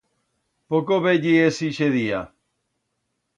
[0.73, 2.21] Poco veyiés ixe día.